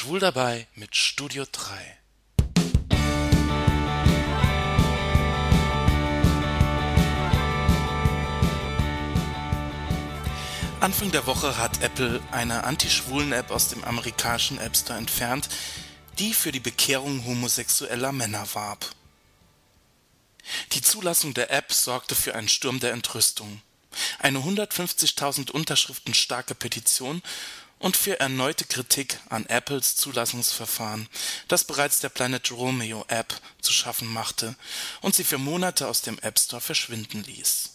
[0.00, 1.98] Schwul dabei mit Studio 3.
[10.80, 15.50] Anfang der Woche hat Apple eine Anti-Schwulen-App aus dem amerikanischen App Store entfernt,
[16.18, 18.86] die für die Bekehrung homosexueller Männer warb.
[20.72, 23.60] Die Zulassung der App sorgte für einen Sturm der Entrüstung.
[24.18, 27.20] Eine 150.000 Unterschriften starke Petition
[27.80, 31.08] und für erneute Kritik an Apples Zulassungsverfahren,
[31.48, 34.54] das bereits der Planet Romeo App zu schaffen machte
[35.00, 37.70] und sie für Monate aus dem App Store verschwinden ließ.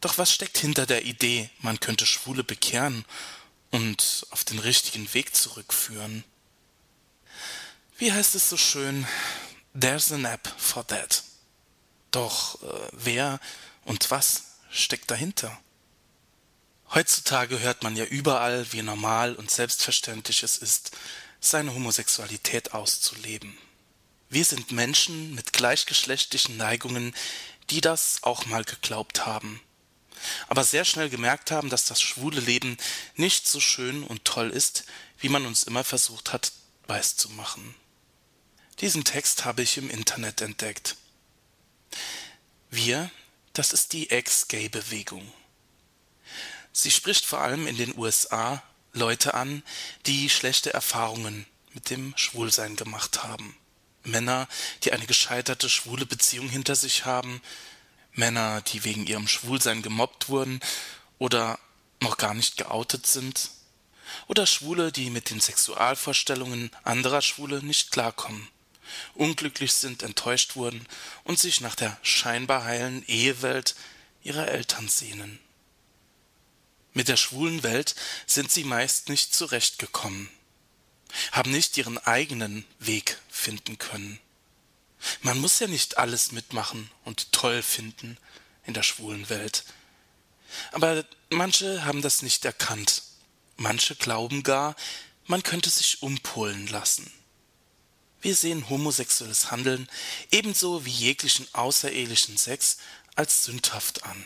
[0.00, 3.04] Doch was steckt hinter der Idee, man könnte Schwule bekehren
[3.70, 6.24] und auf den richtigen Weg zurückführen?
[7.98, 9.06] Wie heißt es so schön?
[9.78, 11.22] There's an app for that.
[12.10, 13.38] Doch äh, wer
[13.84, 15.56] und was steckt dahinter?
[16.94, 20.90] Heutzutage hört man ja überall, wie normal und selbstverständlich es ist,
[21.40, 23.56] seine Homosexualität auszuleben.
[24.28, 27.14] Wir sind Menschen mit gleichgeschlechtlichen Neigungen,
[27.70, 29.60] die das auch mal geglaubt haben,
[30.48, 32.76] aber sehr schnell gemerkt haben, dass das schwule Leben
[33.16, 34.84] nicht so schön und toll ist,
[35.18, 36.52] wie man uns immer versucht hat,
[36.88, 37.74] weiszumachen.
[38.80, 40.96] Diesen Text habe ich im Internet entdeckt.
[42.70, 43.10] Wir,
[43.54, 45.32] das ist die Ex-Gay-Bewegung.
[46.72, 49.62] Sie spricht vor allem in den USA Leute an,
[50.06, 53.56] die schlechte Erfahrungen mit dem Schwulsein gemacht haben.
[54.04, 54.48] Männer,
[54.82, 57.40] die eine gescheiterte schwule Beziehung hinter sich haben,
[58.14, 60.60] Männer, die wegen ihrem Schwulsein gemobbt wurden
[61.18, 61.58] oder
[62.00, 63.50] noch gar nicht geoutet sind,
[64.26, 68.48] oder Schwule, die mit den Sexualvorstellungen anderer Schwule nicht klarkommen,
[69.14, 70.86] unglücklich sind, enttäuscht wurden
[71.24, 73.74] und sich nach der scheinbar heilen Ehewelt
[74.22, 75.38] ihrer Eltern sehnen.
[76.94, 77.94] Mit der schwulen Welt
[78.26, 80.28] sind sie meist nicht zurechtgekommen,
[81.32, 84.18] haben nicht ihren eigenen Weg finden können.
[85.22, 88.18] Man muss ja nicht alles mitmachen und toll finden
[88.64, 89.64] in der schwulen Welt.
[90.72, 93.02] Aber manche haben das nicht erkannt.
[93.56, 94.76] Manche glauben gar,
[95.26, 97.10] man könnte sich umpolen lassen.
[98.20, 99.88] Wir sehen homosexuelles Handeln
[100.30, 102.78] ebenso wie jeglichen außerehelichen Sex
[103.16, 104.24] als sündhaft an.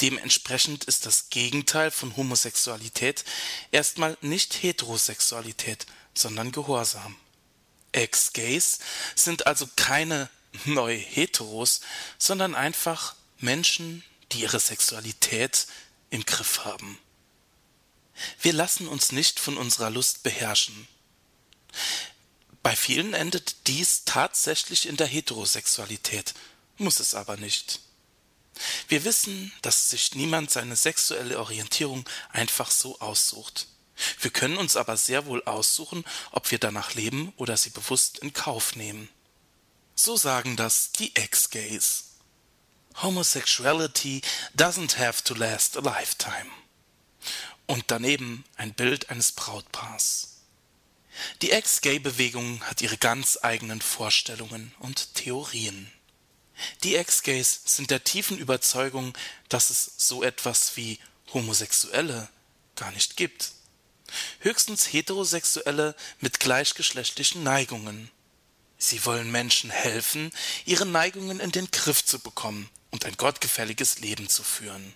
[0.00, 3.24] Dementsprechend ist das Gegenteil von Homosexualität
[3.72, 7.16] erstmal nicht Heterosexualität, sondern Gehorsam.
[7.92, 8.78] Ex-Gays
[9.14, 10.28] sind also keine
[10.64, 11.80] Neu-Heteros,
[12.18, 15.66] sondern einfach Menschen, die ihre Sexualität
[16.10, 16.98] im Griff haben.
[18.40, 20.88] Wir lassen uns nicht von unserer Lust beherrschen.
[22.62, 26.34] Bei vielen endet dies tatsächlich in der Heterosexualität,
[26.78, 27.80] muss es aber nicht.
[28.88, 33.68] Wir wissen, dass sich niemand seine sexuelle Orientierung einfach so aussucht.
[34.20, 38.32] Wir können uns aber sehr wohl aussuchen, ob wir danach leben oder sie bewusst in
[38.32, 39.08] Kauf nehmen.
[39.94, 42.04] So sagen das die Ex-Gays.
[43.02, 44.22] Homosexuality
[44.56, 46.50] doesn't have to last a lifetime.
[47.66, 50.36] Und daneben ein Bild eines Brautpaars.
[51.42, 55.90] Die Ex-Gay-Bewegung hat ihre ganz eigenen Vorstellungen und Theorien.
[56.82, 59.16] Die Ex-Gays sind der tiefen Überzeugung,
[59.48, 60.98] dass es so etwas wie
[61.32, 62.28] Homosexuelle
[62.76, 63.52] gar nicht gibt
[64.40, 68.10] höchstens Heterosexuelle mit gleichgeschlechtlichen Neigungen.
[68.78, 70.30] Sie wollen Menschen helfen,
[70.64, 74.94] ihre Neigungen in den Griff zu bekommen und ein gottgefälliges Leben zu führen.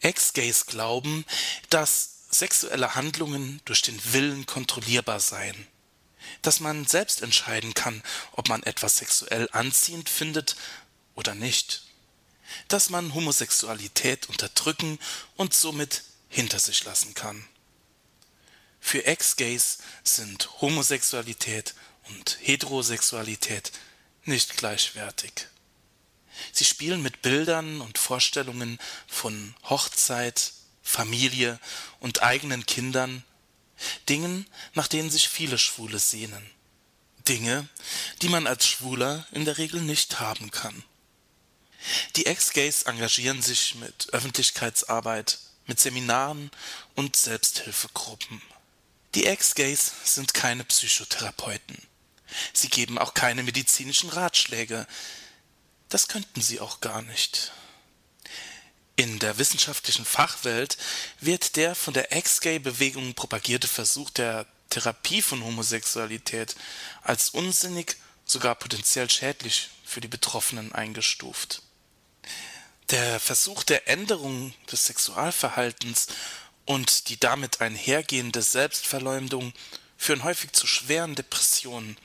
[0.00, 1.24] Ex-Gays glauben,
[1.70, 5.66] dass sexuelle Handlungen durch den Willen kontrollierbar seien,
[6.42, 10.56] dass man selbst entscheiden kann, ob man etwas sexuell anziehend findet
[11.14, 11.82] oder nicht,
[12.68, 14.98] dass man Homosexualität unterdrücken
[15.36, 17.46] und somit hinter sich lassen kann.
[18.80, 23.72] Für Ex-Gays sind Homosexualität und Heterosexualität
[24.24, 25.48] nicht gleichwertig.
[26.52, 31.58] Sie spielen mit Bildern und Vorstellungen von Hochzeit, Familie
[31.98, 33.24] und eigenen Kindern,
[34.08, 36.50] Dingen, nach denen sich viele Schwule sehnen.
[37.28, 37.68] Dinge,
[38.22, 40.84] die man als Schwuler in der Regel nicht haben kann.
[42.16, 46.50] Die Ex-Gays engagieren sich mit Öffentlichkeitsarbeit, mit Seminaren
[46.94, 48.40] und Selbsthilfegruppen
[49.16, 51.78] die Ex-Gays sind keine Psychotherapeuten.
[52.52, 54.86] Sie geben auch keine medizinischen Ratschläge.
[55.88, 57.52] Das könnten sie auch gar nicht.
[58.98, 60.78] In der wissenschaftlichen Fachwelt
[61.20, 66.56] wird der von der Ex-Gay-Bewegung propagierte Versuch der Therapie von Homosexualität
[67.02, 71.62] als unsinnig, sogar potenziell schädlich für die Betroffenen eingestuft.
[72.88, 76.06] Der Versuch der Änderung des Sexualverhaltens
[76.64, 79.52] und die damit einhergehende Selbstverleumdung
[79.98, 81.98] führen häufig zu schweren Depressionen,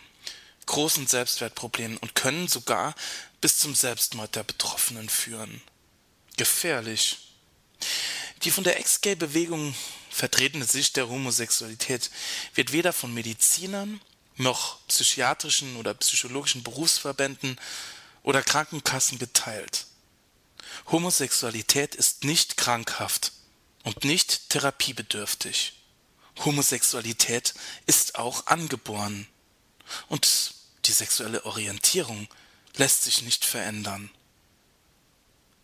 [0.65, 2.95] großen Selbstwertproblemen und können sogar
[3.39, 5.61] bis zum Selbstmord der Betroffenen führen.
[6.41, 7.19] Gefährlich.
[8.41, 9.75] Die von der Ex-Gay-Bewegung
[10.09, 12.09] vertretene Sicht der Homosexualität
[12.55, 14.01] wird weder von Medizinern
[14.37, 17.59] noch psychiatrischen oder psychologischen Berufsverbänden
[18.23, 19.85] oder Krankenkassen geteilt.
[20.87, 23.33] Homosexualität ist nicht krankhaft
[23.83, 25.73] und nicht therapiebedürftig.
[26.43, 27.53] Homosexualität
[27.85, 29.27] ist auch angeboren.
[30.07, 30.55] Und
[30.85, 32.27] die sexuelle Orientierung
[32.77, 34.09] lässt sich nicht verändern.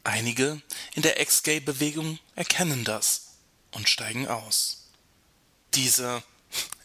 [0.08, 0.62] Einige
[0.96, 3.34] in der Ex-Gay-Bewegung erkennen das
[3.72, 4.86] und steigen aus.
[5.74, 6.24] Diese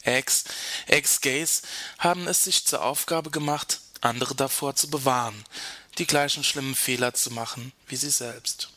[0.03, 0.43] Ex,
[0.89, 1.63] Ex-Gays
[2.01, 5.45] haben es sich zur Aufgabe gemacht, andere davor zu bewahren,
[5.99, 8.71] die gleichen schlimmen Fehler zu machen wie sie selbst.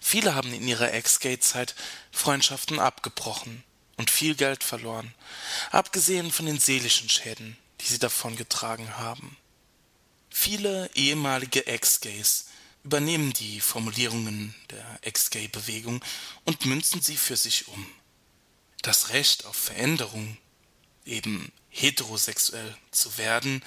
[0.00, 1.74] Viele haben in ihrer Ex-Gay-Zeit
[2.12, 3.62] Freundschaften abgebrochen
[3.98, 5.12] und viel Geld verloren,
[5.70, 9.36] abgesehen von den seelischen Schäden, die sie davongetragen haben.
[10.30, 12.46] Viele ehemalige Ex-Gays
[12.86, 16.04] übernehmen die Formulierungen der Ex-Gay-Bewegung
[16.44, 17.84] und münzen sie für sich um.
[18.82, 20.36] Das Recht auf Veränderung,
[21.04, 23.64] eben heterosexuell zu werden,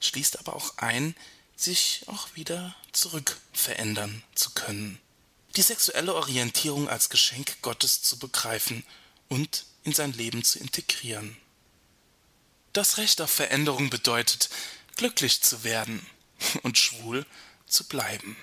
[0.00, 1.14] schließt aber auch ein,
[1.54, 4.98] sich auch wieder zurück verändern zu können.
[5.56, 8.84] Die sexuelle Orientierung als Geschenk Gottes zu begreifen
[9.28, 11.36] und in sein Leben zu integrieren.
[12.72, 14.48] Das Recht auf Veränderung bedeutet,
[14.96, 16.04] glücklich zu werden
[16.62, 17.26] und schwul
[17.74, 18.36] zu bleiben.